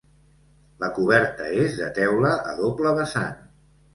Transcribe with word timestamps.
La 0.83 0.87
coberta 0.95 1.49
és 1.65 1.77
de 1.81 1.91
teula 1.99 2.31
a 2.53 2.57
doble 2.63 2.97
vessant. 3.03 3.39